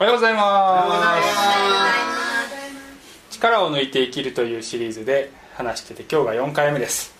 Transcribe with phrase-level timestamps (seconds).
[0.00, 0.86] おはようございま
[3.30, 3.34] す。
[3.34, 7.12] 力を抜いて生きるというシリーズで話してて今日が4回目です。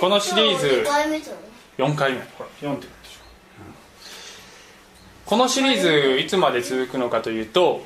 [0.00, 1.34] このシリーズ4回目じゃ
[1.86, 2.18] ん4回目。
[2.36, 2.88] ほら4って
[5.24, 7.82] このシリーズいつまで続くのかというと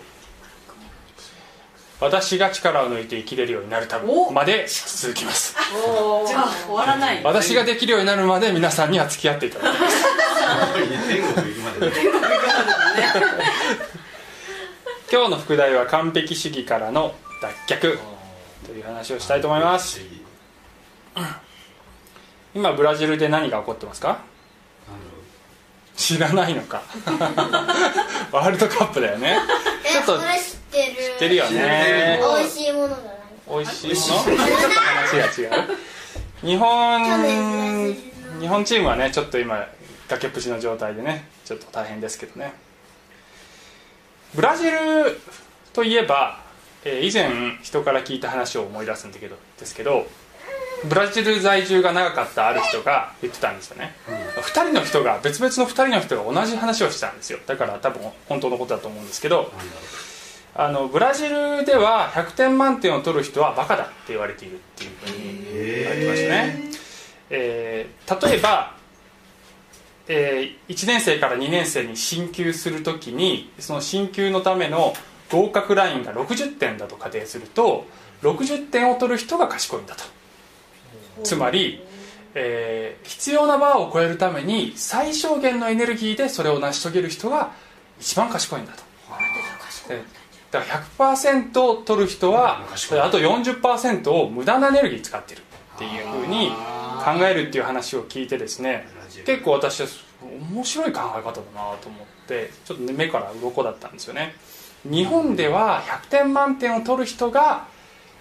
[2.00, 5.54] 私が力を抜いて生きれるようになるためまで続きます。
[6.26, 10.04] じゃあ終わらない私ができるようになるまで皆さんには付き合っていただきます
[15.10, 17.14] 今日の副題は完璧主義からの
[17.66, 17.98] 脱却
[18.66, 20.00] という話をしたいと思います。
[22.54, 24.20] 今ブラジルで何が起こってますか？
[25.96, 26.82] 知らないのか。
[28.30, 29.38] ワールドカップだよね。
[29.84, 30.24] えちょっと知っ
[30.70, 31.44] てる知ってるよ。
[31.50, 32.88] ね美味しいもの？
[32.88, 33.04] がない
[33.48, 34.24] 美味しいもの？
[34.24, 35.78] ちょっと話が違う。
[36.42, 37.94] 日本
[38.40, 39.66] 日本チームはねちょっと今
[40.08, 42.52] 崖っぷちの状態でねちょっと大変ですけどね
[44.34, 45.20] ブラジル
[45.72, 46.40] といえば、
[46.84, 50.06] えー以前人から聞いた話を思い出すんだけどですけど
[50.84, 57.40] ブラジル在住が長かったある人が言ってたんですよね、2人の人が別々の2人の人が同じ話をしてたんですよ。
[57.46, 59.50] だから多分本当のことだと思うんですけど
[60.54, 66.70] あのブラジルでは100点満点を取る人はバカだって言われているっていうふうに言われてましたね、
[67.30, 68.74] えー例えば、
[70.08, 74.94] え1年生から2年生に進級するときにその進級のための
[75.30, 77.86] 合格ラインが60点だと仮定すると
[78.22, 80.04] 60点を取る人が賢いんだと。
[81.22, 81.84] つまり、
[82.34, 87.52] えー必要なバーを超えるために最小限のエネルギーでそれを成し遂げる人が
[88.00, 88.82] 一番賢いんだと。
[89.88, 90.02] で
[90.50, 95.40] だから100%取る人はあと40%を無駄なエネルギー使ってる
[95.76, 96.50] っていうふうに
[97.04, 98.88] 考えるっていう話を聞いてですね
[99.28, 99.88] 結構私は
[100.50, 104.32] 面白い考え方だなと思ってちょっとね目から鱗だったんですよね。
[104.90, 107.66] 日本では100点満点を取る人が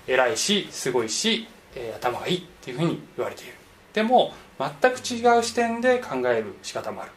[0.06, 3.54] 偉いしすごいし、えー頭がいいっていうふうに言われている。
[3.94, 7.12] でも全く違う視点で考える仕方もある。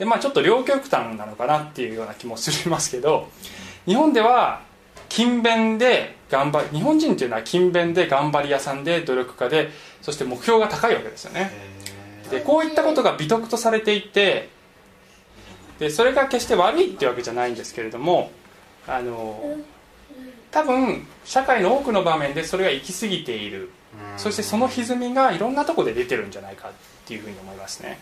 [0.00, 3.28] でまあちょっと両極端なのかなっていうような気もしますけど
[3.86, 4.62] 日本では
[5.08, 9.70] 勤勉で頑張り日本人っていうのは勤勉で頑張り屋さんで努力家で
[10.02, 11.78] そして目標が高いわけですよね。
[12.30, 14.48] でこういったことが美徳とされていて
[15.78, 18.30] でそれが決して悪いっていうわけじゃないんですけれども
[18.86, 19.58] あの
[20.50, 23.70] 多分社会の多くの場面でそれが行き過ぎている。
[24.16, 26.72] そしてその歪みがいろんなところで出てるんじゃないかっ
[27.06, 27.98] ていうふうに思いますね。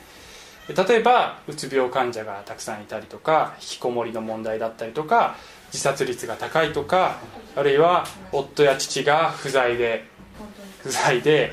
[0.69, 5.37] で例えばうつ病患者がたくさんいたりとか引きこもりの問題だったりとか
[5.69, 7.21] 自殺率が高いとか
[7.55, 10.05] あるいは夫や父が不在で
[10.87, 11.53] 不在で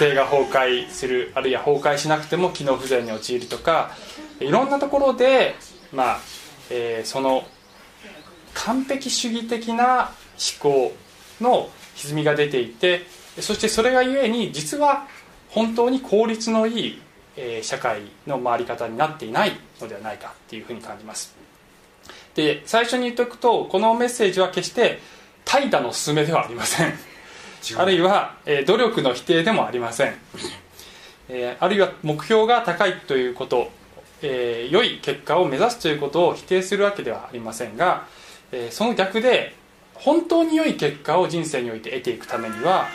[0.00, 3.92] 家庭が崩壊するあるいは崩壊しなくても機能不全に陥るとか
[4.40, 5.54] いろんなところで、
[5.92, 6.20] まあ
[6.70, 7.44] えーその
[8.54, 10.92] 完璧主義的な思考
[11.42, 13.02] の歪みが出ていて
[13.38, 15.06] そしてそれがゆえに実は
[15.50, 17.02] 本当に効率のいい、
[17.36, 21.36] えー社会の回り方になっていないのではないかっていうふうに感じます。
[22.34, 24.98] で最初に言っておくとこのメッセージは決して
[25.44, 27.15] 怠惰の勧めではありません。
[27.74, 30.14] あるいは、えー努力の否定でもありません、
[31.28, 33.70] えーあるいは目標が高いということ、
[34.22, 38.06] えー良い結果を目指すということを否定するわけではありませんが、
[38.52, 39.54] えーその逆で
[39.94, 42.86] 本当に良い結果を人生において得ていくためには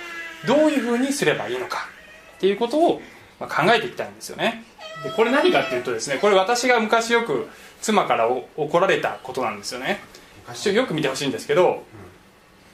[0.48, 1.90] どういうふうにすればいいのか
[2.38, 3.02] っていうことを
[3.40, 4.64] まあ考えていきたいんですよね。
[5.04, 7.48] でこれ何かっていうとですねこれ私が昔よく
[7.82, 10.00] 妻からお怒られたことなんですよね。
[10.74, 11.84] よく見てほしいんですけど、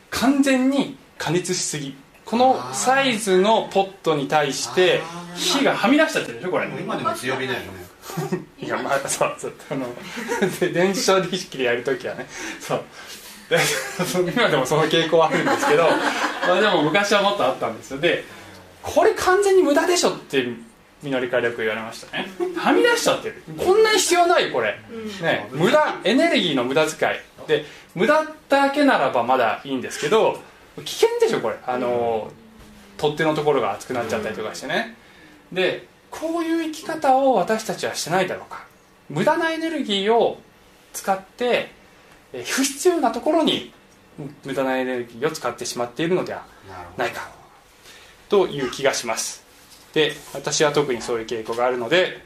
[0.09, 1.95] 完全に加熱しすぎ。
[2.25, 5.01] このサイズのポットに対して
[5.35, 6.67] 火がはみ出しちゃってるでしょこれ。
[6.67, 7.87] 今でも強火だよね。
[8.59, 9.87] いやまあそうそうあの
[10.59, 12.27] で電子処理式でやるときはね。
[12.59, 12.83] そう。
[13.49, 13.57] で
[14.33, 15.83] 今でもその傾向はあるんですけど、
[16.47, 17.99] まあ、でも昔はもっとあったんですよ。
[17.99, 18.25] で
[18.83, 20.45] これ完全に無駄でしょって
[21.01, 22.29] みのりからよく言われましたね。
[22.57, 23.43] はみ出しちゃってる。
[23.57, 24.77] こんなに必要ないこれ、
[25.21, 27.47] ね、無駄エネルギーの無駄遣い。
[27.47, 27.65] で
[27.95, 30.41] 無駄だけならばまだいいんですけど
[30.83, 31.57] 危険でしょこれ。
[31.65, 32.31] あの、
[32.97, 34.95] 取っ手のところが熱くなっちゃったりとかしてね。
[35.51, 38.65] でこういう生き方を私たちはしてないだろうか。
[39.09, 40.39] 無駄なエネルギーを
[40.93, 41.71] 使って
[42.33, 43.71] えー不必要なところに
[44.19, 46.43] うん無駄なエネルギーを使ってしまっているのでは
[46.97, 47.29] ないか。
[48.29, 49.43] という気がします。
[49.93, 52.21] で私は特にそういう傾向があるので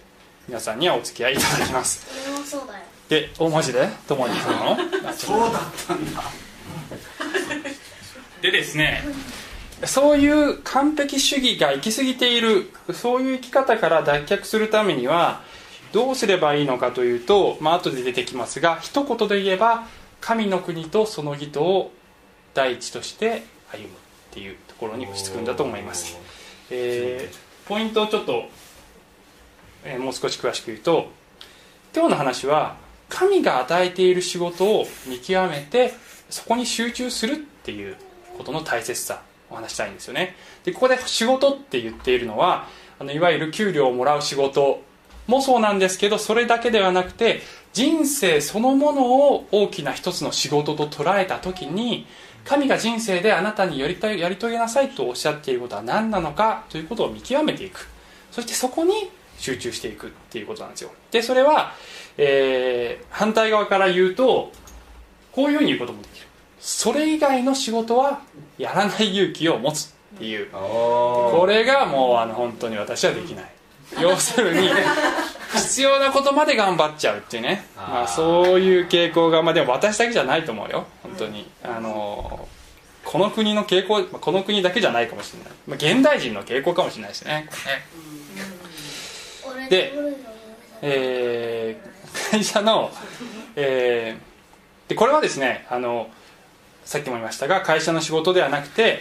[0.48, 2.08] 皆さんにはお付き合いいただきます。
[3.10, 4.78] で大マジで共にその
[5.14, 6.22] そうだったんだ
[8.42, 9.04] でですね
[9.86, 15.42] そういう完璧主義が行き過ぎているそういう生き方から脱却するためには
[15.92, 19.86] どうすればいいのかというと、まあ後で出てきますが一言で言えば
[20.22, 21.92] 神の国とその義とを
[22.54, 23.90] 第一として歩むっ
[24.32, 26.18] ていうところに落ち着くんだと思います、
[26.70, 28.50] えーポイントをちょっと、
[29.86, 31.10] えーもう少し詳しく言うと
[31.96, 32.76] 今日の話は
[33.08, 35.94] 神が与えている仕事を見極めて
[36.30, 37.96] そこに集中するっていう
[38.38, 40.36] ことの大切さお話したいんですよね。
[40.64, 42.68] でここで仕事って言っているのは
[43.00, 44.82] あのいわゆる給料をもらう仕事
[45.28, 47.42] もそうなんですけどそれだけではなくて
[47.74, 52.06] 人生そのものを大きな一つの仕事と捉えた時に
[52.44, 57.88] 神が人生であなたにやりたいやり遂げなさいとおっしゃっていることは何なのかということを見極めていく。
[58.32, 60.92] そしてそこに集中していくっていうことなんですよ。
[61.12, 61.74] でそれは、
[62.18, 64.52] えー反対側から言うと
[65.32, 66.28] こういうふうに言うこともできる。
[66.62, 68.22] それ以外の仕事は
[68.60, 70.50] やらない勇気を持つっていう。
[70.52, 73.46] ここれがもうあの本当に私はできない。
[74.00, 74.70] 要するに
[75.54, 77.66] 必要なことまで頑張っちゃうっていうね。
[77.76, 80.86] まあ、そういう傾向が、まあ、でも私だけじゃないと思うよ。
[81.02, 81.50] 本当に。
[81.64, 82.48] あの
[83.04, 87.34] この国の傾向まあこの国だけじゃないかもしれない、まあ、現代人の傾向かもしれないですね。
[87.34, 87.50] ね
[89.44, 89.94] 俺で
[90.84, 91.92] えー
[92.32, 92.92] 会社の、
[93.56, 94.32] えー
[94.90, 96.10] でこれはですねあの
[96.86, 99.00] さっきも言いましたが会社の仕事ではなくて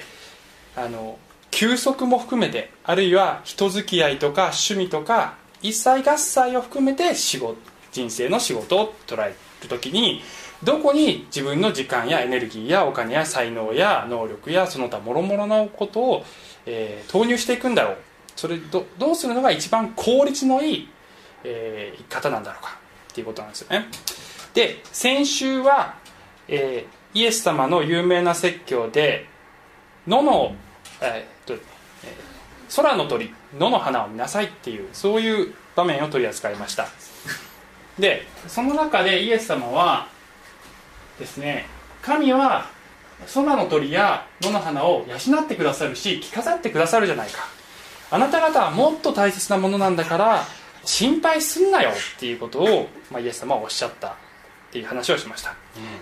[0.76, 1.18] あの
[1.50, 7.56] 休息も含めてあるいは人付き合いとか趣味とか一切合切を含めて仕事
[7.92, 10.22] 人生の仕事を捉える時に
[10.62, 16.24] どこに自分の時間やエネルギーやお金や才能や能力やその他諸々のことを、
[16.66, 17.96] えー投入していくんだろう。
[18.36, 20.88] それどどうするのが一番効率のいい、
[21.44, 22.78] えー生き方なんだろうか
[23.10, 23.86] っていうことなんですよね。
[24.54, 25.94] で先週は、
[26.46, 29.26] えーイエス様の有名な説教で
[30.06, 30.54] 野の、
[31.00, 31.60] えーとえー
[32.76, 36.86] 空の鳥野の花を見なさいっていうそういう場面を取り扱いました。
[37.98, 40.06] でその中でイエス様は
[41.18, 41.66] ですね
[42.00, 42.70] 神は
[43.34, 47.40] 空の鳥や野の花を養ってくださるし着飾ってくださるじゃないか。
[48.12, 50.44] あなた方はもっと大切なものなんだから
[50.84, 54.16] 心配すんなよっていうことを、まあ、イエス様はおっしゃった。
[54.70, 55.54] っていう話をしました。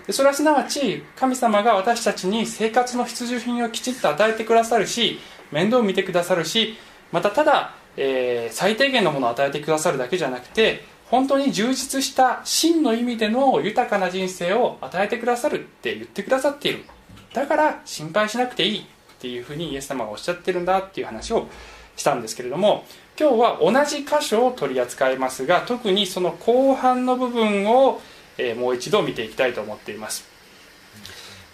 [0.06, 5.18] でそれはすなわち神様が私たちに生活の必需品をきちっと与えてくださるし
[5.50, 6.76] 面倒を見てくださるし
[7.10, 16.84] またただ、えー最低限のものを与えてくださるだけじゃなくて本当に充実した真の意味での豊かな人生を与えてくださるって言ってくださっている。
[17.32, 18.84] だから心配しなくていいっ
[19.18, 21.48] ていうふうにイエス様がおっしゃってるんだっていう話を
[21.96, 22.84] したんですけれども
[23.18, 28.00] 今日は同じ箇所を取り扱いますが特にその後半の部分を、
[28.38, 30.24] えもう一度見ていきたいと思っています、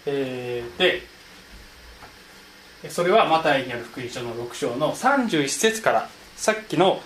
[0.05, 1.15] えーで
[2.89, 7.01] それはマタイにある福音書の6章の31節からさっきの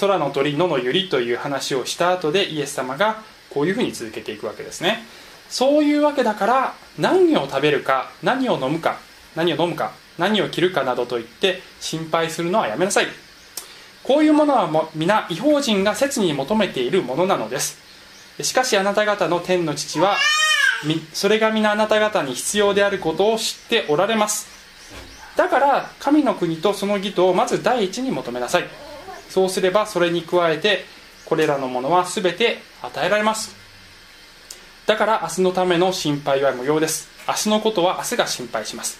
[0.00, 5.04] 空の鳥野のゆりという話をした後でイエス様がこういうふうに続けていくわけですね。
[5.48, 8.98] そういうわけだから何を食べるか何を飲むか
[9.34, 13.06] 何を飲むか何を着るかなどと言って心配するのはやめなさい。
[14.02, 17.89] こういうものは皆違法人が切に求めているものなのです。
[18.42, 20.16] しかしあなた方の天の父は
[21.12, 24.48] それが皆あなた方に必要であることを知っておられます。
[25.36, 28.64] だから神の国とその義とをまず第一に求めなさい。
[29.28, 30.84] そうすればそれに加えて
[31.24, 33.54] これらのものは全て与えられます。
[34.86, 37.08] だから明日のための心配は無用です。
[37.28, 38.98] 明日のことは明日が心配します。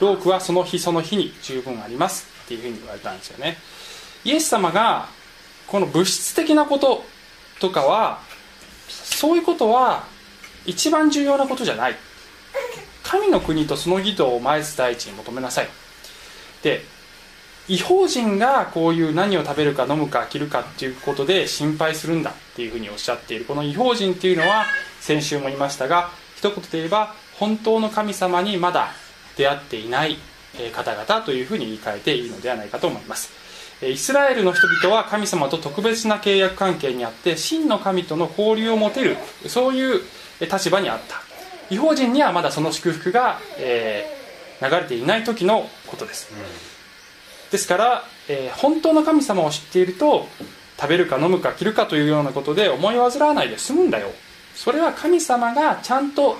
[0.00, 2.26] 労苦はその日その日に十分あります。
[2.44, 3.58] っていうふうに言われたんですよね。
[4.24, 5.08] イエス様が
[5.66, 7.04] この物質的なこと
[7.60, 8.20] とかは
[9.16, 10.04] そういうことは
[10.66, 11.96] 一番重要なことじゃない。
[13.02, 15.68] 神の国とその義とをまず第一に求めなさい。
[16.62, 16.84] で
[17.66, 23.46] 違法人がこういう何を食べるか飲むか着るかっていうことで心配するんだっていうふうにおっしゃっている。
[23.46, 24.66] この違法人っていうのは
[25.00, 28.90] 先週も言いましたが一言で言えば本当の神様にまだ
[29.36, 30.18] 出会っていない
[30.74, 33.45] 方々というふうに言い換えていいのではないかと思います。
[33.82, 39.16] イスラエルの人々は神様と特別な契約関係にあって真の神との交流を持てる
[39.48, 40.00] そういう
[40.40, 41.22] えー立場にあった。
[41.68, 44.16] 違法人にはまだその祝福が、えー
[44.58, 46.32] 流れていない時のことです。
[47.50, 50.26] ですから、えー本当の神様を知っていると
[50.80, 54.10] 食べるか飲むか着るかというようなことで思い煩わないで済むんだよ。
[54.54, 56.38] それは神様がちゃんと、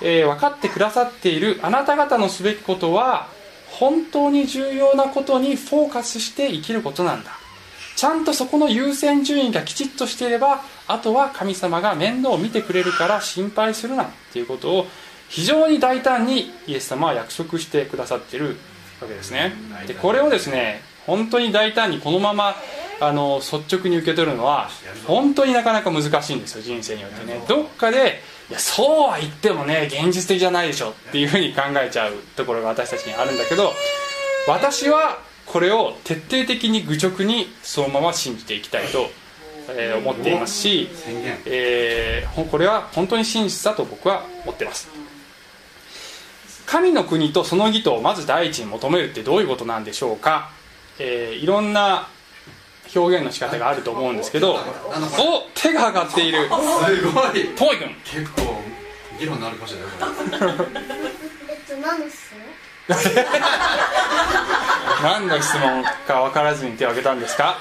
[0.00, 3.28] えー分かってくださっているあなた方のすべきことは
[3.78, 7.32] 本当に重要なことにフォーカスして生きることなんだ。
[7.96, 14.86] ちゃんとそこの優先順位がきちっとしていればあとは神様が面倒を見てくれるから心配するなっていうことを
[15.28, 18.56] 非常に大胆にイエス様は約束してくださっている
[19.00, 19.52] わけですね。
[19.86, 22.56] でこれをですね本当に大胆にこのまま
[23.00, 24.70] あの率直に受け取るのは
[25.06, 27.44] 本当になかなか難しいんですよ人生によってね。
[27.48, 33.72] どっかでいやそうは言ってもね現実的じゃないでしょっていうふうに考えちゃうところが私たちにあるんだけど
[34.46, 39.08] 私はこれを徹底的に愚直にそのまま信じていきたいと、
[39.70, 40.88] えー思っていますし、
[41.46, 44.88] えーほこれは本当に真実だと僕は思ってます。
[46.66, 50.50] 神の国とその義とをまず第一に求めるってどういうことなんでしょうか、
[50.98, 52.08] えーいろんな
[52.94, 54.58] 表現の仕方があると思うんですけどお
[55.54, 56.44] 手が上がっている。
[56.44, 57.44] すごい。
[57.56, 58.60] ポイ君結構
[59.18, 59.90] 議論になるかもしれない
[60.56, 60.70] これ。
[61.50, 62.44] えっと何の質問？
[65.02, 67.56] 何の質問か分からずに手を挙げたんですか？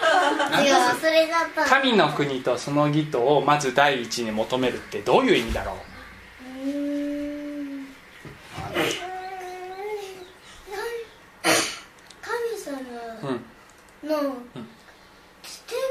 [1.70, 5.78] 神の国とその義とをまず第一に求めるってどういう意味だろ
[6.63, 6.68] う？
[6.68, 7.88] うーん。
[12.22, 12.78] 神様
[13.30, 13.46] うん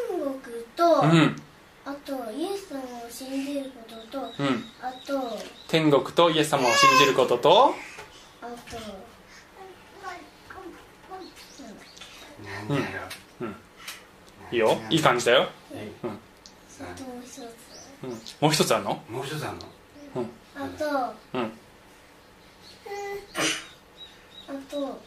[0.08, 1.36] 国と、うん。
[1.84, 4.64] あとイエス様を信じることとうん。
[4.80, 7.74] あと天国とイエス様を信じることと
[8.40, 8.56] あと
[12.68, 13.02] 何だよ。
[14.52, 14.78] いいよ。
[14.90, 16.10] いい感じだよ、うん。
[16.10, 17.48] あともう一つ。
[18.02, 19.02] うん、もう一つあるの？
[19.08, 20.26] もう一つあるの？
[20.56, 21.52] あとうん。
[24.48, 25.00] あと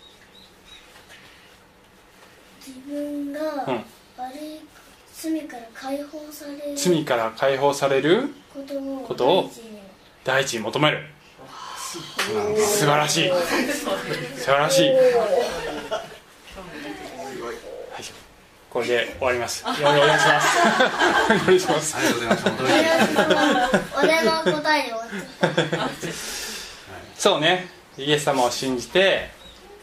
[2.66, 3.86] 自分がうん
[5.14, 8.30] 罪から解放される罪から解放される
[9.08, 9.52] ことを
[10.24, 11.00] 第一に求める。
[12.58, 13.30] 素晴らしい。
[13.30, 15.00] 素晴らしい、はい、
[18.70, 19.64] これで終わります。
[19.64, 20.58] お願いします。
[21.26, 21.96] お願いします。
[21.98, 22.76] ありがとうございました驚いて
[23.78, 24.32] る俺の
[24.62, 25.90] 答えで終わっちゃった
[27.18, 27.68] そうね。
[27.98, 29.30] イエス様を信じて、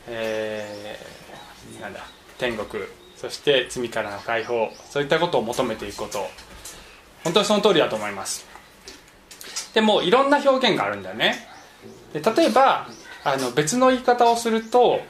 [0.06, 2.00] えーなんだ
[2.38, 2.84] 天国
[3.22, 4.72] そして罪からの解放。
[4.90, 6.26] そういったことを求めていくこと。
[7.22, 8.44] 本当にその通りだと思います。
[9.74, 11.46] でもいろんな表現があるんだよね。
[12.12, 12.88] で例えば
[13.22, 15.00] あの別の言い方をすると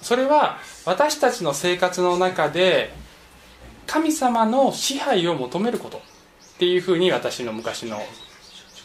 [0.00, 2.94] それは私たちの生活の中で
[3.88, 5.98] 神様の支配を求めること。
[5.98, 6.00] っ
[6.58, 8.00] ていうふうに私の昔の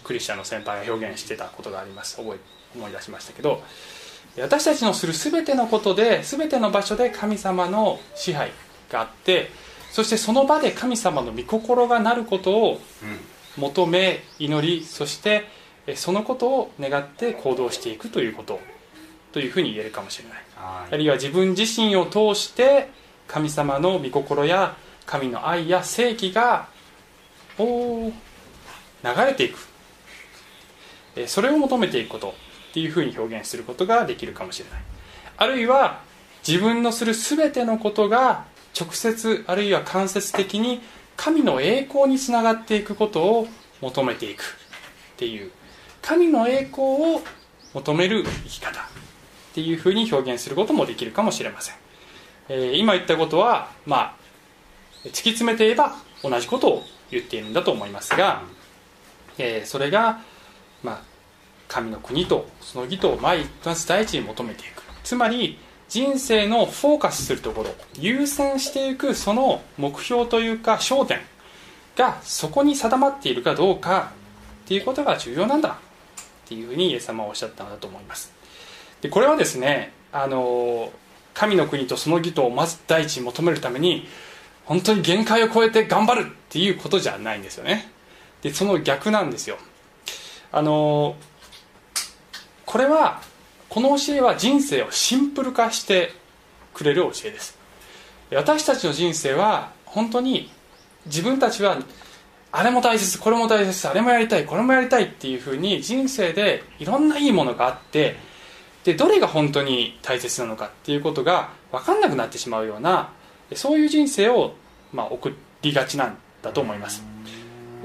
[0.03, 2.17] クリスチャンの先輩が表現してたことがあります。
[2.17, 2.39] 覚え
[2.75, 3.61] 思い出しましたけど。
[4.41, 8.51] 私たちのする全てのことで全ての場所で神様の支配
[8.91, 9.49] があって
[9.91, 12.75] そしてその場で神様の御心がなることをう
[13.05, 13.19] ん。
[13.57, 15.45] 求め祈りそして
[15.87, 18.59] えそのことを願って行動していくということ
[19.33, 20.37] というふうに言えるかもしれない。
[20.55, 22.89] はあるいは自分自身を通して
[23.27, 24.75] 神様の御心や
[25.07, 26.67] 神の愛や正義が
[27.57, 28.13] 流
[29.25, 29.57] れていく。
[31.15, 32.35] えーそれを求めていくこと
[32.77, 34.81] っていうふうに表現することができるかもしれない。
[35.37, 36.01] あるいは
[36.47, 38.45] 自分のする全てのことが
[38.79, 40.81] 直接あるいは間接的に
[41.15, 43.47] 神の栄光につながっていくことを
[43.81, 44.45] 求めていくっ
[45.17, 45.51] ていう
[46.03, 47.21] 神の栄光を
[47.73, 48.83] 求める生き方っ
[49.55, 51.75] ていうふうに表現することもできるかもしれません、
[52.49, 54.15] えー今言ったことはまあ
[55.05, 58.43] 突き詰めて言えば同じことを言っているんだと思いますが、
[59.39, 60.21] えーそれが、
[60.83, 61.16] まあ、
[61.67, 64.83] 神の国とその義とをまず第一に求めていく。
[65.03, 65.59] つまり
[65.89, 71.19] 人生のフォーカスするところ優先していくその目標というか焦点
[71.95, 74.11] がそこに定まっているかどうか
[74.65, 75.69] っていうことが重要なんだ。
[75.69, 78.31] っていうふうにイエス様はおっしゃったのだと思います。
[79.01, 80.91] でこれはですねあの
[81.33, 84.07] 神の国とその義とをまず第一に求めるために
[84.65, 87.91] 本当に限界を超えて頑張るっていうことじゃないんですよね。
[88.41, 89.57] でその逆なんですよ。
[90.51, 91.15] あの
[92.67, 93.21] これは
[93.69, 96.11] この教えは人生をシンプル化して
[96.73, 97.57] くれる教えです。
[98.31, 100.51] 私たちの人生は本当に
[101.05, 101.77] 自分たちは
[102.51, 108.17] あれも大切これも大切あれもやりたいこれもやりたいっていうふうに人生でいろんないいものがあって
[108.83, 113.11] でどれが本当に大切なのかっていうことが分かんなくなってしまうような
[113.55, 114.55] そういう人生を、
[114.91, 117.01] まあ、送りがちなんだと思います。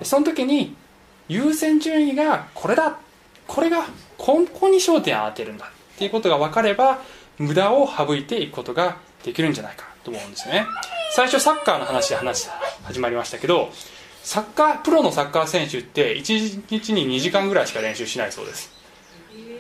[0.03, 0.75] その時に
[1.29, 2.99] 優先順位がこれだ
[3.47, 3.85] これが
[4.19, 7.01] ここに焦点を当てるんだっていうことが分かれば
[7.39, 10.67] 無駄を省いていくことができるんじゃないかと思うんですよね。
[11.15, 12.49] 最初サッカーの話で話
[12.85, 13.71] 始まりましたけど
[14.23, 18.71] サッカープロのサッカー選手って1日に2時間ぐらいしか練習しないそうです。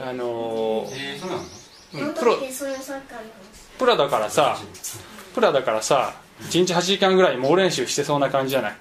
[0.01, 2.39] あのーえー、そうプロ
[3.79, 4.59] プロだからさ
[5.35, 8.77] プロだからさ1日8時間ぐらい猛練習してそうな感じじゃない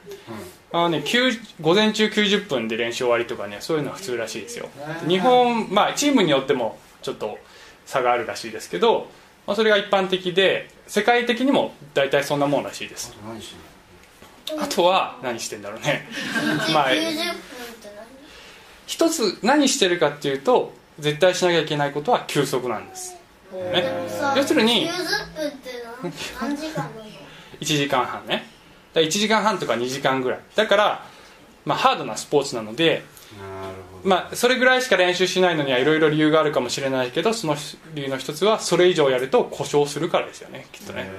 [0.73, 4.69] あのね、9午前中90分で練習終わりとかねそういうのは普通らしいですよ。
[5.07, 7.37] 日本まあチームによってもちょっと
[7.85, 9.07] 差があるらしいですけど
[9.47, 13.13] まあ、それが一般的で世界的にも大体そんなもんらしいです。
[14.59, 16.07] あとは何してんだろうね。
[16.73, 17.89] まあ90分って
[18.85, 23.15] 一つ何してるかっていうと絶対しなきゃいけないことは休息なんです。
[23.51, 23.83] 何ね。
[24.37, 25.69] 要するに90分って
[26.01, 26.13] 何？
[26.41, 27.05] 何時間なの
[27.59, 28.45] 1時間半ね
[28.93, 30.39] だ1時間半とか2時間ぐらい。
[30.55, 31.05] だから、
[31.65, 33.03] まあ、ハードなスポーツなので、
[34.03, 37.55] まあ、それぐらいしか練習しないのにはいろいろ理由があるかもしれないけどその
[37.93, 41.09] 理由の一つはそれ以上やると故障するからですよねきっとね。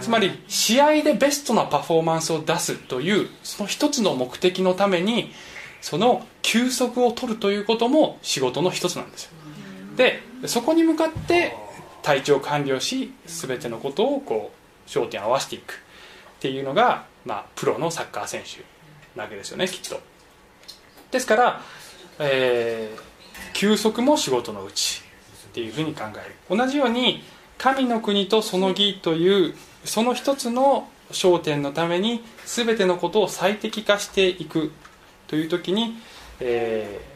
[0.00, 5.32] つまり試合でベストなパフォーマンスを出すというその一つの目的のために
[5.80, 9.30] その休息を取るということも仕事の一つなんですよ。
[9.96, 11.54] でそこに向かって
[12.02, 14.50] 体調管理をし全てのことをこ
[14.86, 15.76] う焦点を合わせていくっ
[16.40, 18.62] ていうのが、まあ、プロのサッカー選手
[19.16, 20.00] なわけですよねきっと。
[21.10, 21.60] ですから、
[22.18, 23.14] えー
[23.52, 25.02] 休息も仕事のうち
[25.48, 26.56] っていうふうに考える。
[26.56, 27.22] 同じように
[27.58, 29.54] 神の国とその義という
[29.84, 34.72] その一つの焦点のために全てのことを最適化していく
[35.28, 35.96] という時に、
[36.40, 37.14] えー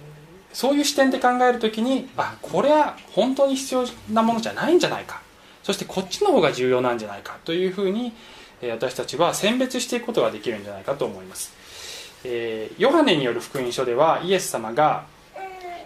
[0.50, 5.20] そういう視点で考える時にあこれは本当に必要なものじゃないんじゃないか。
[5.62, 8.14] そしてこっちの方が重要なんじゃないかというふうに、
[8.62, 11.52] 私たちは選別していくことができるんじゃないかと思います、
[12.24, 15.06] えヨハネによる福音書ではイエス様が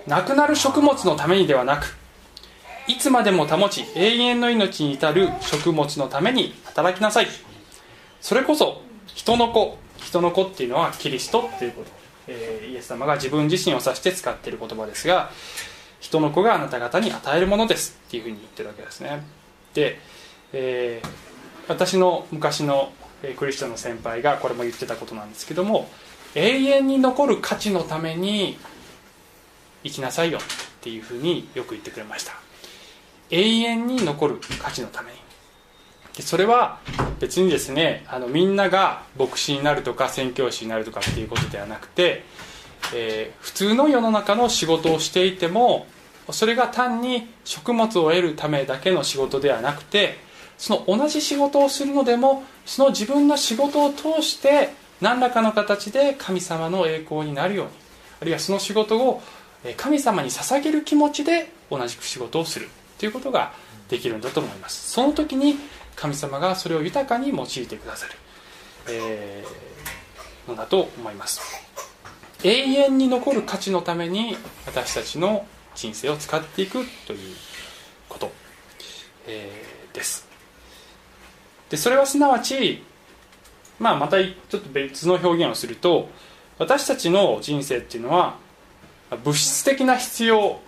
[0.06, 1.96] 亡くなる食物のためにではなく
[2.88, 7.28] いつまでも保ち永遠の命に至る食物のために働きなさい。
[8.20, 11.90] それこそ人の子人の子っていうのはキリストっていうこと、
[12.28, 15.30] えーイエス様が自分自身を指して使っている言葉ですが
[16.00, 19.22] 人の子があなた方に与えるものですっていうふうに言ってるわけですね。
[19.74, 19.98] で、
[20.52, 21.31] えー
[21.72, 22.92] 私の昔の
[23.38, 25.88] クリスチャンの先輩がこれも言ってたことなんですけども
[26.34, 28.58] 永遠に残る価値のために
[29.84, 30.40] 生きなさいよっ
[30.80, 32.32] ていうふうによく言ってくれました。
[33.30, 35.18] 永遠に残る価値のために。
[36.16, 36.78] でそれは
[37.20, 42.24] 別にですねあのみんなが牧師になるとか宣教師になるとかっていうことではなくて、
[42.94, 45.86] えー普通の世の中の仕事をしていても
[46.30, 50.18] それが単に食物を得るためだけの仕事ではなくて
[50.62, 54.68] その同じ仕事をするのでもその自分の仕事を通して
[55.00, 57.72] 何らかの形で神様の栄光になるように
[58.20, 59.20] あるいはその仕事を
[59.76, 62.68] 神様に捧げる気持ちで同じく仕事をする。
[62.96, 63.52] ということが
[63.88, 64.92] できるんだと思います。
[64.92, 65.56] その時に
[65.96, 68.12] 神様がそれを豊かに用いてくださる、
[68.88, 71.40] えーのだと思います。
[72.44, 75.44] 永遠に残る価値のために私たちの
[75.74, 77.36] 人生を使っていくという
[78.08, 78.30] こと、
[79.26, 80.31] えーです。
[81.72, 82.82] でそれはすなわち、
[83.80, 86.10] まあ、またちょっと別の表現をすると
[86.58, 88.36] 私たちの人生っていうのは
[89.24, 90.60] 物質的な必要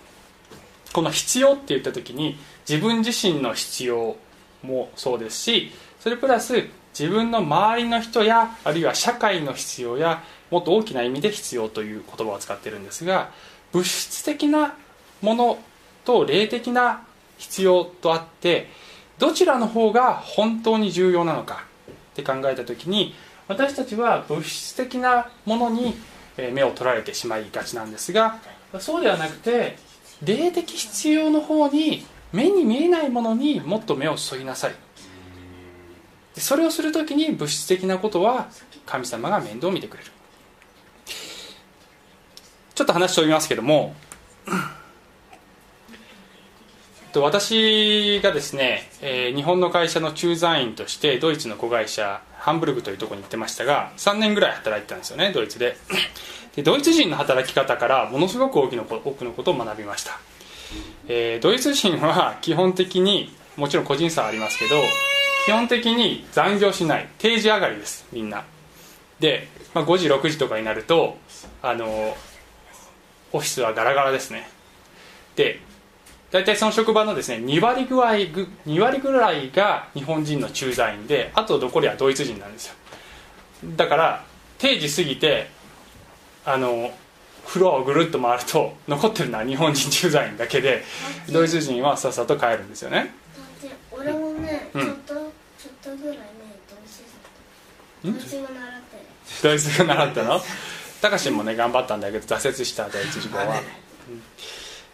[0.93, 4.17] この必要って言った時に自分自身の必要
[4.63, 6.63] もそうですしそれプラス
[6.97, 13.29] 自分の周りの人やあるいは社会の必要やもっと大きな意味で必要という言葉を使ってるんですが
[13.71, 14.73] 物質的な
[15.21, 15.59] もの
[16.03, 17.05] と霊的な
[17.37, 18.69] 必要とあって
[19.17, 23.15] どちらの方が本当に重要なのかって考えた時に
[23.47, 25.95] 私たちは物質的なものに
[26.37, 28.39] 目を取られてしまいがちなんですが
[28.79, 29.77] そうではなくて
[30.23, 34.75] 霊的必要の方に目に見えないものにもっと目を注ぎなさい。
[36.37, 38.49] それをする時に物質的なことは
[38.85, 40.11] 神様が面倒を見てくれる。
[42.73, 43.95] ちょっと話しておりますけども
[47.15, 55.77] と私がですね、えー日本の会社の駐在員としてドイツの子会社ハンブルグというところに行ってましたが3年ぐらい働いてたんですよねドイツで。
[56.55, 60.19] でドイツ人の働き方からものすごく多くの多くのことを学びました、
[61.07, 64.75] えードイツ人は基本的にもちろん個人差はありますけど
[65.45, 68.43] 基本的に残業しない定時上がりですみんな。
[69.21, 71.17] で、まあ、5時6時とかになると
[71.61, 72.17] あの
[73.31, 74.49] オフィスはガラガラですね。
[75.37, 75.61] で
[76.35, 82.75] 大体その職場のですね2割ぐらいぐ2割ぐらいが日本人の駐在員であと残りはドイツ人なんですよ。
[83.77, 84.25] だから
[84.57, 85.47] 定時過ぎて
[86.43, 86.91] あの
[87.45, 90.83] フロアをぐるっと回ると残ってるのは日本人駐在員だけで
[91.31, 93.13] ドイツ人はさっさと帰るんですよね。
[93.61, 93.75] だって。
[93.91, 94.81] 俺もね、うん。
[94.81, 96.21] ちょっとちょっとぐらいね
[96.69, 97.01] ドイツ
[98.03, 99.03] 人ドイツ語習ってる。
[99.41, 100.41] ドイツ語習ったの？
[101.01, 103.45] たかしもね頑張ったんだけど挫折したドイツ語は。
[103.45, 104.21] うん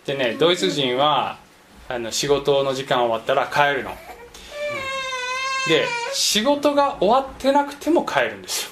[0.05, 1.37] でねドイツ人は
[1.87, 3.91] あの仕事の時間終わったら帰るの。
[5.67, 8.71] で仕事が終わってなくても帰るんですよ。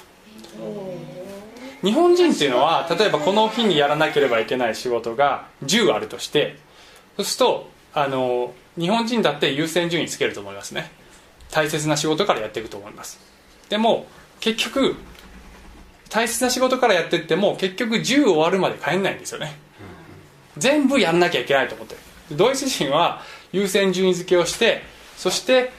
[1.82, 6.58] 日本人っていうのは例えばこの日にやらなければいけない仕事が10あるとして
[7.16, 10.90] そうするとあの日本人だって優先順位つけると思いますね。
[11.50, 13.18] 大切な仕事からやっていくと思います。
[13.68, 14.06] でも
[14.40, 14.96] 結局
[16.08, 19.58] 大切な仕事からやっていっても結局10終わるまで帰んないんですよね。
[20.60, 21.96] 全部やんなきゃいけないと思って
[22.30, 22.36] る。
[22.36, 24.82] ドイツ人は優先順位付けをして
[25.16, 25.72] そして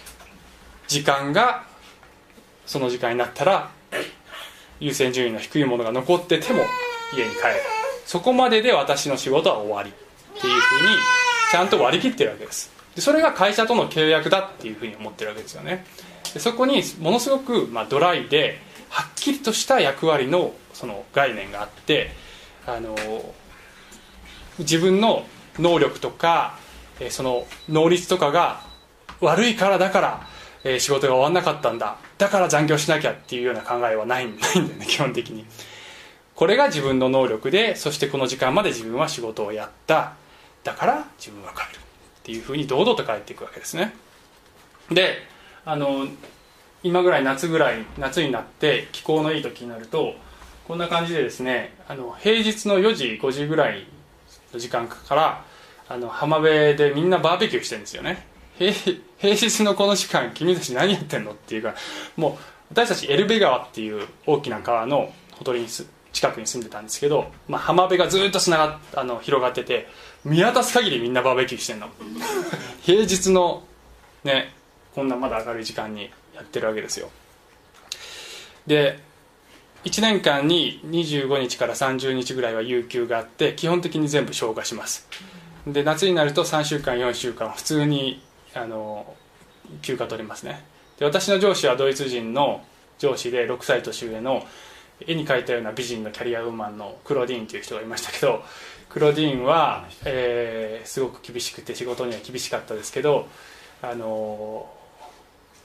[0.89, 1.63] 時間が
[2.65, 3.71] その時間になったら
[4.81, 6.63] 優先順位の低いものが残ってても
[7.15, 7.53] 家に帰る。
[8.05, 9.89] そこまでで私の仕事は終わり。
[9.89, 10.95] っていうふうに
[11.51, 12.71] ちゃんと割り切ってるわけです。
[12.95, 15.85] でそれが会社との契約だっていうふうに思ってるわけですよね。
[16.33, 22.11] でそこにものすごく、まあ、ドライではっきりとした役割のその概念があって
[22.65, 22.95] あの
[24.59, 25.25] 自分の
[25.59, 26.59] 能力とか
[26.99, 28.61] えーその能率とかが
[29.19, 30.27] 悪いからだから、
[30.63, 31.97] えー仕事が終わんなかったんだ。
[32.17, 35.45] だから残業しなきゃっていうような考えはない ないんだよね基本的に。
[36.35, 40.13] これが自分の能力でそしてこの時間まで自分は仕事をやった。
[40.63, 41.79] だから自分は帰るっ
[42.23, 43.93] ていうふうに堂々と帰っていくわけですね。
[44.91, 45.25] で
[45.65, 46.07] あの
[46.83, 50.15] 今ぐらい夏ぐらい夏になって気候のいい時になると
[50.67, 53.85] こんな感じでですねあの平日の4時5時ぐらい
[54.53, 55.43] の時間から
[55.89, 58.25] あの浜辺でみんなバーベキューしてるんですよね。
[58.57, 61.73] 平日のこの時間君たち何やってんのっていうか
[62.15, 65.67] もう私たちエルベ川っていう大きな川のほとりに
[66.13, 69.87] 近くに住んでたんですけど、まあ、浜辺がずっとつながっあの広がってて
[70.23, 71.89] 見渡す限りみんなバーベキューしてんの。
[72.83, 73.63] 平日の
[74.23, 74.53] ね
[74.93, 77.09] こんなまだ明るい時間にやってるわけですよ。
[78.67, 78.99] で
[79.83, 85.07] 1年間に25日から30日ぐらいは有給があって基本的に全部消化します。
[85.65, 88.21] で夏になると3週間4週間普通に
[88.53, 89.15] あの
[89.81, 90.63] 休暇取りますね。
[90.99, 92.63] で私の上司はドイツ人の
[92.99, 94.45] 上司で6歳年上の
[95.07, 98.43] 絵に描いたような美人のキャリアウーマンのクロディーンという人がいましたけど
[98.89, 103.27] クロディーンは、えーすごく厳しくて仕事には厳しかったですけど
[103.81, 104.69] あの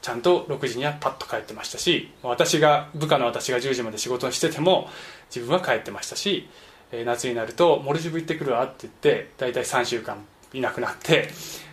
[0.06, 4.88] ちゃんと6時にはパッと帰ってましたし私が部下の私が10時まで仕事をしてても
[5.34, 6.48] 自分は帰ってましたし、
[6.92, 11.28] えー夏になると「モルジブ行ってくるわ」って言って大体3週間いなくなって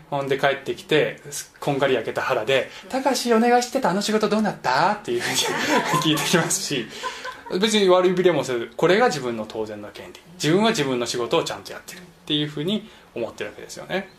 [0.10, 1.22] ほんで帰ってきて
[1.60, 5.38] こんがり焼けた腹で「高橋お願いしてたあの仕事どうなった?」っていうふうに
[6.02, 6.88] 聞いてきますし
[7.62, 14.10] 別に悪いびれもせずこれが自分の当然の権利自分は自分の仕事をちゃんとやってるっていうふうに思ってるわけですよね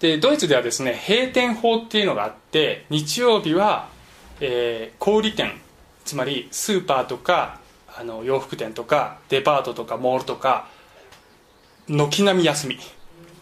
[0.00, 3.88] でドイツではですね閉店法っていうのがあって日曜日は、
[4.40, 5.52] えー小売店
[6.04, 10.68] つまりスーパーとかあの洋服店とかデパートとかモールとか
[11.88, 12.78] 軒並み休み。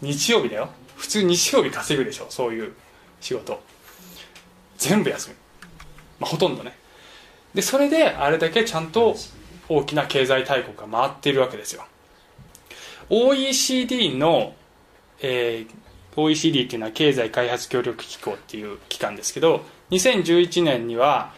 [0.01, 0.69] 日曜日だよ。
[0.95, 2.73] 普通日曜日稼ぐでしょそういう
[3.21, 3.61] 仕事。
[4.77, 5.35] 全部休み、
[6.19, 6.77] まあ、ほとんどね。
[7.53, 9.15] でそれであれだけちゃんと
[9.69, 11.85] 大きな経済大国が回っているわけですよ。
[13.09, 14.55] OECD の、
[15.21, 15.84] えー
[16.15, 21.33] OECD っていうのは経済開発協力機構っていう機関ですけど2011年には、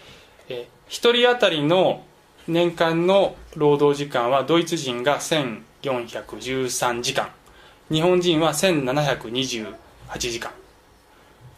[0.49, 2.03] えー、1人当たりの
[2.47, 7.29] 年間の労働時間はドイツ人が1413時間
[7.91, 9.73] 日本人は1728
[10.17, 10.51] 時間。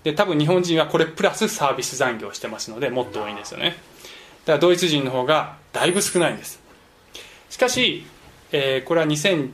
[0.04, 3.76] で多分日本人はこれプラスサービス残業してますのでもっと多いんですよね。
[4.46, 6.62] だからドイツ人の方がだいぶ少ないんです。
[7.50, 8.06] しかし、
[8.52, 9.52] えーこれは2000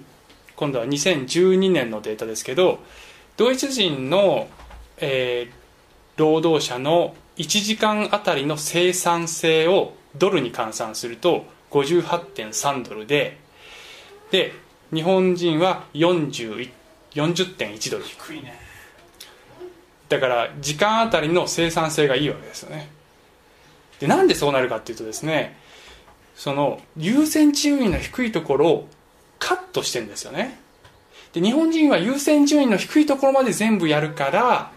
[0.55, 2.79] 今度は2012年のデータですけど
[3.37, 4.47] ドイツ人の、
[4.97, 5.65] えー
[6.17, 13.37] 労働者の1時間あたりの生産性をドルに換算すると58.3ドルで
[14.31, 14.53] で
[14.93, 16.69] 日本人は40
[17.13, 18.03] 40.1ドル。
[18.03, 18.59] 低いね。
[20.09, 22.89] だから時間あたりの生産性がいいわけですよね。
[23.99, 25.57] でなんでそうなるかっていうとですね
[26.35, 28.87] その優先順位の低いところを
[29.39, 30.59] カットしてんですよね
[31.35, 34.71] で日本人は優先順位の低いところまで全部やるから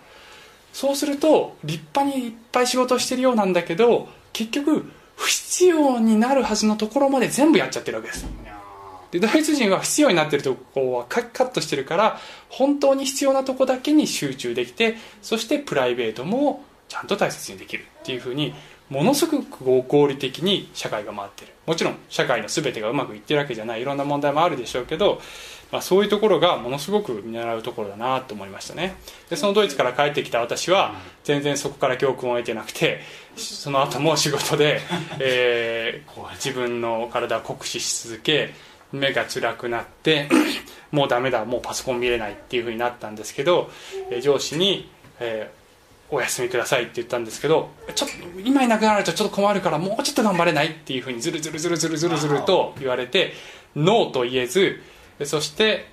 [0.72, 8.26] そうすると立派にいっぱい仕事してるようなんだけど結局不必要になるはずのところまで全部やっちゃってるわけです。
[9.12, 12.18] でドイツ人は必要になってるとこはカットしてるから
[12.50, 18.52] 本当に必要なとこだけに集中できてそしてプライベートもちゃんと大切にできるっていうふうに
[18.90, 21.52] ものすごく合合理的に社会が回ってる。
[21.66, 23.82] もちろん社会の全てがうまくいってるわけじゃない。
[23.82, 25.20] いろんな問題もあるでしょうけど、
[25.70, 28.96] まあ、そういうところがものすごく見習うところだなと思いましたね。
[29.28, 33.00] でそのドイツから帰ってきた私は全然そこから教訓を得てなくて
[33.36, 34.80] その後も仕事で、
[35.20, 38.54] えー自分の体を酷使し続け
[38.92, 40.28] 目が辛くなって
[40.90, 43.70] もうダメだもうパソコン見れないっていうふうになったんですけど、
[44.10, 45.58] えー上司に、えー
[46.10, 53.34] お休みくださいって言ったんですけどちょっと今いなくなるとちょっと困るからもうちょっと頑張れないっていうふうにずるずるずるずるずるずると言われて
[53.76, 54.80] ノーと言えずで
[55.24, 55.86] そして、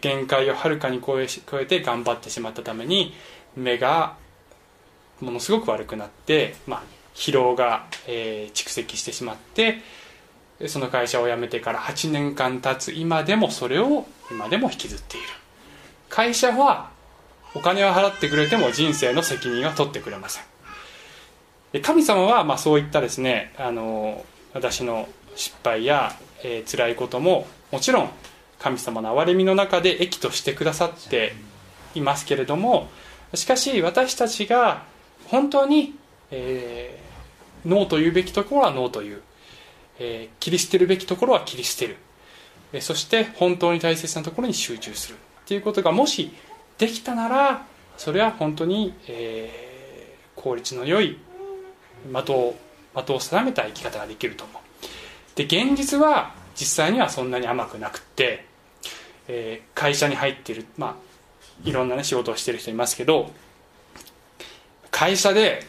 [0.00, 3.14] 限界をはるかに超え超えて頑張ってしまったために
[3.56, 4.16] 目が
[5.20, 6.82] ものすごく悪くなって、まあ、
[7.14, 9.78] 疲労が、蓄積してしまって
[10.66, 15.26] その会社を辞めてから8年間経つ今でもそれを今でも引きずっている。
[16.08, 16.90] 会社は
[17.54, 21.82] お金は払ってくれても人生の責任は取ってくれません。
[21.82, 26.12] 神様はまあそういったですねあの私の失敗や、
[26.42, 28.10] えー辛いことももちろん
[28.60, 31.32] 神様の憐れみの中で益としてくださって
[31.94, 32.88] いますけれども
[33.34, 34.84] しかし私たちが
[35.28, 35.94] 本当に、
[36.30, 37.00] えー
[37.62, 39.22] ノーと言うべきところはノーと言う、
[39.98, 41.96] えー切り捨てるべきところは切り捨てる。
[42.72, 46.32] えーそして本当に大切なところに集中するっていうことがもし
[46.78, 47.66] できたなら
[47.98, 49.70] それは本当に、えー
[50.36, 51.18] 効率の良い
[52.14, 52.54] 的を
[52.94, 55.36] 的を定めた生き方ができると思う。
[55.36, 58.46] で現実は実際にはそんなに甘くなくって、
[59.32, 63.30] えー会社に入っているまあいろんなね仕事をしてる人いますけど
[64.90, 65.64] 会社で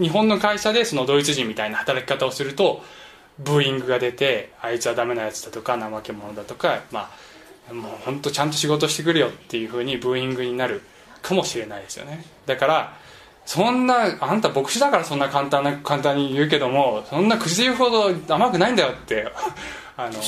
[0.00, 2.82] 日本の会社でそのドイツ人みたいな働き方をすると
[3.38, 7.10] ブーイングが出てあいつはダメなやつだとか怠け者だとかま
[7.70, 10.82] あもう本当ちゃんと仕事してくれよっていうふうにブーイングになる
[11.22, 12.24] かもしれないですよね。
[12.46, 12.96] だから
[13.44, 19.26] そんなあんた牧師だからそんな簡単な簡単に言うけどもそんな口で言うほど甘くないんだよって
[19.98, 20.20] あの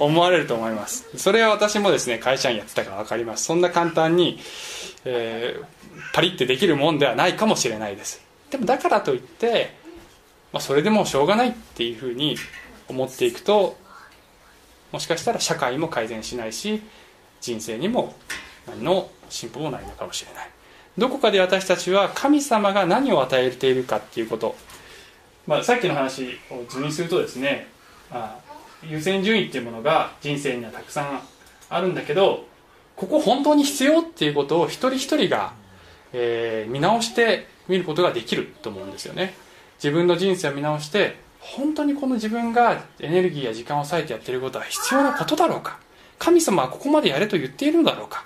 [0.00, 1.06] 思われると思います。
[1.16, 3.44] それは私もですね会社員やってたから分かります。
[3.44, 4.40] そんな簡単に、
[5.04, 5.78] えー
[6.12, 8.22] パリってできるもんではないかもしれないです。
[8.50, 9.74] でもだからといって、
[10.52, 12.36] まあ、それでもうしょうがないっていうふうに
[12.88, 13.76] 思っていくと
[14.92, 16.82] もしかしたら社会も改善しないし
[17.40, 18.14] 人生にも
[18.66, 20.50] 何の進歩もないのかもしれない。
[20.96, 24.56] どこかで私たちは神様が何を与えているかっていうこと、
[25.46, 27.68] まあ、さっきの話を図にするとですね、
[28.10, 28.36] あ、
[28.86, 31.20] 優先順位っていうものが人生にはたくさん
[31.68, 32.46] あるんだけど
[32.96, 35.52] ここ本当に必要っていうことを一人一人が、
[36.12, 39.34] えー見直してみることができると思うんですよね。
[39.76, 45.78] 自分の人生を見直して本当にこの自分がエネルギーや時間を割いてやってることは必要なことだろうか。
[46.18, 48.24] 神様はここまでやれと言っているのだろうか。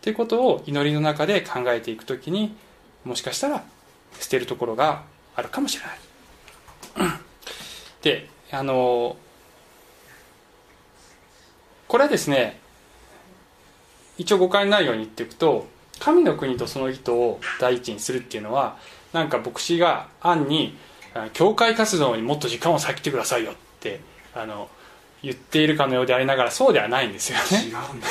[0.00, 2.56] ということを祈りの中で考えていくときに
[3.04, 3.62] もしかしたら
[4.18, 5.02] 捨てるところが
[5.36, 5.84] あるかもしれ
[7.04, 7.10] ない。
[8.02, 9.16] であの
[11.88, 12.60] これはですね
[14.18, 15.66] 一応誤解のないように言っていくと
[15.98, 18.76] 神の国とその人を第一にするっていうのは
[19.12, 20.76] なんか牧師が暗に
[21.14, 24.00] あ教会活動にもっと時間を割いてくださいよって
[24.34, 24.68] あの
[25.22, 27.66] 言っているかのようでありながらそうではないんですよね。
[27.66, 28.08] 違うんだ。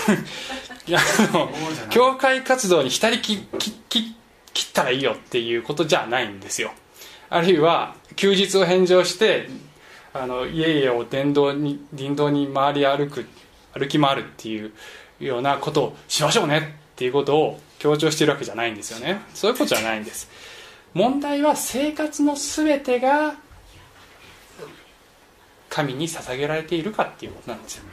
[0.87, 1.49] い やあの
[1.89, 4.15] 教会活動に浸りききき
[4.53, 6.71] 切ったらいいよっていうことじゃないんですよ。
[7.29, 9.49] あるいは休日を返上して
[10.13, 13.25] あの家々を電動に林道に回り歩く
[13.73, 14.71] 歩き回るっていう
[15.19, 19.21] ようなことをしましょうねっていうことを強調しているわけじゃないんですよね。
[19.33, 20.29] そういうことじゃないんです。
[20.93, 23.35] 問題は生活の全てが
[25.69, 27.83] 神に捧げられているかっていうことなんですよ。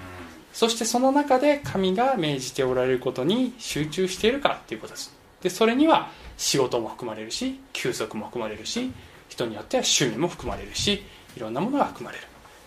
[0.52, 5.14] そしてその中で神が命じておられることに集中しているかっていうことです。
[5.40, 8.90] でそれには仕事も含まれるし休息も含まれるし
[9.28, 11.04] 人によっては趣味も含まれるし
[11.38, 12.24] いろんなものが含まれる。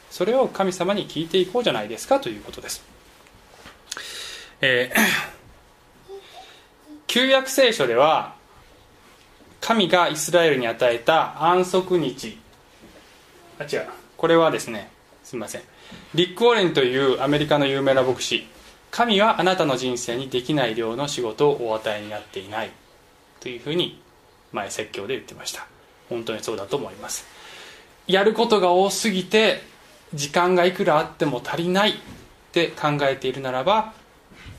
[0.10, 2.84] それを神様に聞いていこうじゃないですかということです、
[4.60, 5.00] えー
[7.08, 8.36] 旧約聖書では
[9.60, 12.38] 神がイスラエルに与えた安息日。
[13.60, 13.88] あ違う。
[14.16, 14.90] これはですね
[15.26, 15.62] すみません。
[16.16, 18.48] リック・ウォレンというアメリカの有名な牧師。
[18.92, 22.72] 神はあなたの人生にできない量の仕事をお与えになっていない。
[23.42, 24.02] というふうに
[24.54, 25.68] 前説教で言ってました。
[26.10, 27.26] 本当にそうだと思います。
[28.12, 29.62] やることが多すぎて
[30.14, 31.94] 時間がいくらあっても足りないっ
[32.52, 33.94] て考えているならば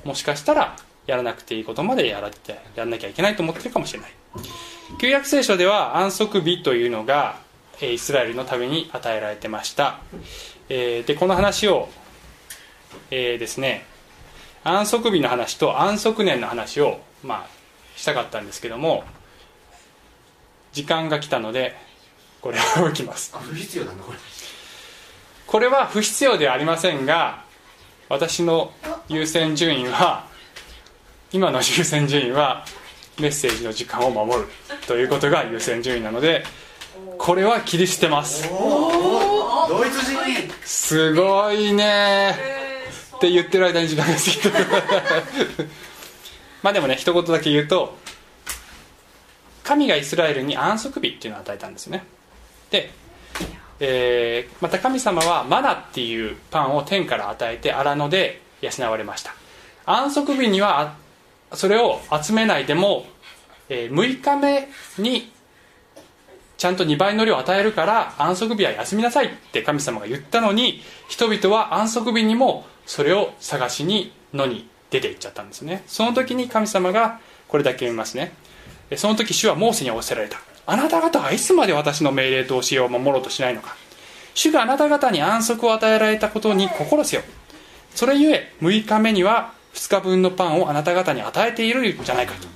[0.05, 4.13] もしかしたらやらなくていいことまでやらてやらなきゃいけないと思ってるかもしれない。
[4.99, 7.39] 旧約聖書では安息日というのが
[7.81, 9.99] イスラエルのために与えられてました、
[10.69, 11.89] えでこの話を、
[13.11, 13.85] えーですね
[14.65, 17.47] 安息日の話と安息年の話を、まあ、
[17.97, 19.03] したかったんですけども
[20.73, 21.75] 時間が来たので
[22.43, 23.33] これを置きます。
[23.35, 24.19] あ不必要だこれ。
[25.47, 27.45] これは不必要ではありませんが
[28.09, 28.73] 私の
[29.09, 30.27] 優先順位は
[31.33, 32.65] 今の優先順位は
[33.21, 34.49] メッセージの時間を守る
[34.87, 36.45] ということが優先順位なので
[37.17, 38.49] これは切り捨てます。
[38.49, 42.35] ドイツ人すごいね
[43.17, 45.69] って言ってる間に時間が過ぎてる
[46.63, 47.97] まあでもね一言だけ言うと
[49.63, 52.05] 神がイスラエルに安息日っていうのを与えたんですねで、
[53.81, 59.35] えーまた神様はマナっていうパンを天から与えて荒野で養われました。
[59.85, 60.95] 安息日には
[61.53, 63.05] それを集めないでも、
[63.69, 65.33] えー、6日目に
[66.57, 75.83] ちゃんと2倍の量を与えるから安息日は休みなさいって神様が言ったのに人々は安息日にもそれを探しに野に出て行っちゃったんですね。
[75.87, 78.33] その時に神様がこれだけ読みますね。
[78.97, 80.39] その時主はモーセに仰せられた。
[80.67, 83.77] あなた方はいつまで私の命令と教えを守ろうとしないのか。
[84.35, 87.23] 主があなた方に安息を与えられたことに心せよ。
[87.95, 92.49] それゆえ6日目には2日分のパンをあなた方に与えているんじゃないかと。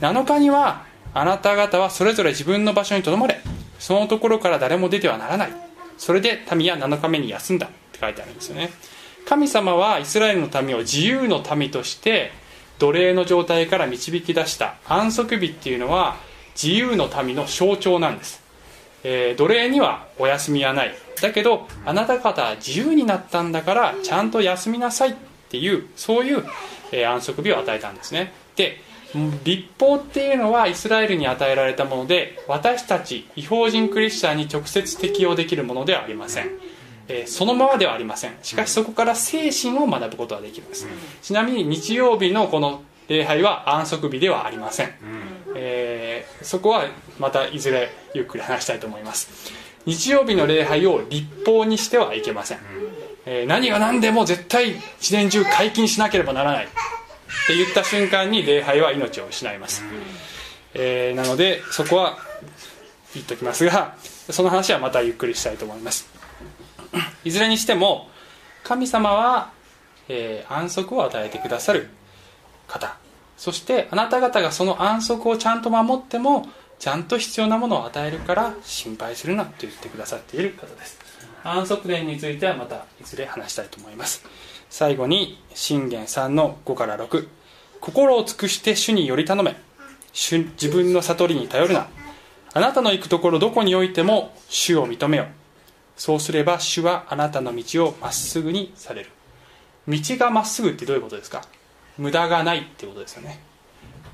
[0.00, 3.40] 7日にはあなた方はそれぞれ自分の場所にとどまれ
[3.78, 5.52] そのところから誰も出てはならない。
[5.96, 8.70] それで民は7日目に休んだって書いてあるんですよね。
[9.26, 12.32] 神様はイスラエルの民を自由の民として
[12.78, 14.74] 奴隷の状態から導き出した。
[14.86, 16.16] 安息日っていうのは
[16.60, 18.42] 自由の民の象徴なんです、
[19.02, 20.94] えー、奴隷にはお休みはない。
[21.20, 25.14] だけどあなた方は自由になったんだからちゃんと休みなさいっ
[25.48, 26.44] ていうそういう、
[26.92, 28.32] えー、安息日を与えたんですね。
[28.56, 28.80] で
[29.44, 36.50] 立法っていうのはイスラエルに与えられたもので私たち違法人クリスチャンに直接適用できるものではありません、
[37.06, 38.36] えー、そのままではありません。
[38.42, 40.88] しかしそこから精神を学ぶことができるんです。
[41.22, 44.88] ちなみに日曜日のこの礼拝は安息日ではありません、
[45.54, 46.84] えー、そこは
[47.18, 49.64] またいずれゆっくり話したいと思います。
[49.86, 52.58] 日曜日の礼拝を立法にしてはいけません、
[53.26, 56.68] えー、何が何でも絶対一年中解禁しなければならないっ
[57.46, 59.82] て言った瞬間に礼拝は命を失います、
[60.72, 62.16] えー、なのでそこは
[63.12, 63.94] 言っときますが
[64.30, 66.08] その話はまたゆっくりしたいと思います。
[67.24, 68.08] いずれにしても
[68.62, 69.50] 神様は、
[70.08, 71.90] えー、安息を与えてくださる
[72.66, 72.96] 方。
[73.44, 80.98] そしてあなた方がその安息をちゃんと守ってもちゃんと必要なものを与えるから心配するなと言ってくださっている方です。
[81.42, 84.24] 安息年についてはまたいずれ話したいと思います。
[84.70, 87.28] 最後に信玄3の5から6
[87.82, 89.54] 心を尽くして主により頼め。
[90.14, 91.88] 自分の悟りに頼るな。
[92.54, 95.26] あなたの行くところどこにおいても主を認めよ。
[95.98, 99.10] そうすれば主はあなたの道をまっすぐにされる。
[99.86, 101.42] 道がまっすぐってどういうことですか？
[101.98, 103.40] 無駄がないってことですよね。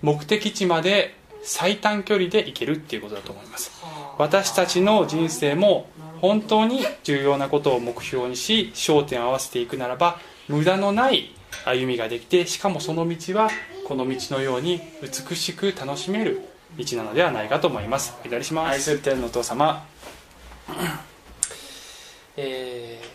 [0.03, 3.71] 目的地まで最短距離で行けるっていうことだと思います。
[4.19, 5.89] 私たちの人生も
[6.21, 13.49] 本当に重要なことを目標にし焦点を合わせていくならば無駄のない歩みができてしかもその道は
[13.87, 16.43] この道のように美しく楽しめる
[16.79, 18.15] 道なのではないかと思います。
[18.23, 18.75] お祈りします。
[18.75, 19.85] 愛する天のお父様
[22.37, 23.10] えー、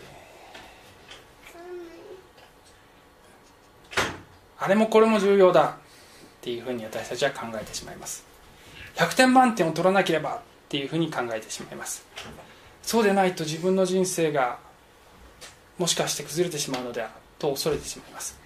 [4.58, 5.72] あれもこれも重要だっ
[6.40, 8.24] ていうふうに私たちは考えてしまいます。
[8.96, 12.06] 100点満点を取らなければっていうふうに考えてしまいます。
[12.82, 14.58] そうでないと自分の人生が
[15.78, 18.38] もしかして崩れてしまうのではと恐れてしまいます。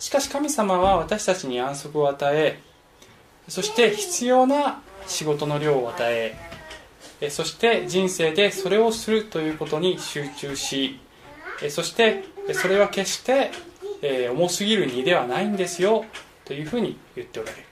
[0.00, 2.58] しかし神様は私たちに安息を与え
[3.48, 6.34] そして必要な仕事の量を与え
[7.28, 10.98] そして人生でそれをするということに集中し
[11.68, 13.50] そしてそれは決して
[14.02, 16.04] 重すぎる荷ではないんですよ
[16.44, 17.62] というふうに言っておられる。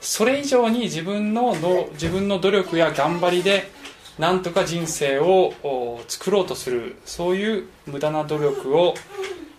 [0.00, 3.70] それ以上に自分のの自分の努力や頑張りで
[4.18, 8.94] なんとか人生を作ろうとするそういう無駄な努力を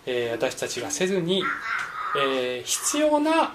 [0.05, 1.43] えー、私たちがせずに、
[2.17, 3.53] えー、必要な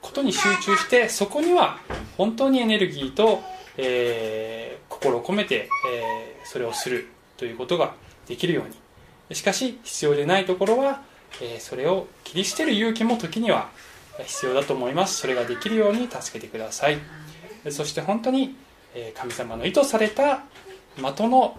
[0.00, 1.78] ことに集中してそこには
[2.16, 3.42] 本当にエネルギーと、
[3.76, 7.94] えー、心を込めて、えそれをするということが
[8.26, 9.34] できるように。
[9.34, 11.02] しかし必要でないところは、
[11.40, 13.70] えそれを切り捨てる勇気も時には
[14.24, 15.18] 必要だと思います。
[15.18, 16.98] それができるように助けてください。
[17.70, 18.56] そして本当に
[19.14, 20.44] 神様の意図された
[20.96, 21.56] 的の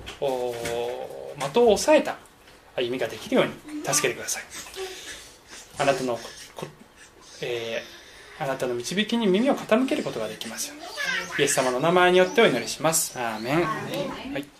[1.40, 2.18] 的を押さえた
[2.76, 3.52] 歩みができるように
[3.84, 4.44] 助けてください。
[5.80, 6.20] あなたの
[7.40, 10.84] えー、あなたの導きに耳を傾けることができますように。
[11.40, 13.20] イエス様の名前によってお祈りします。
[13.20, 13.64] アーメン。
[13.64, 14.57] はい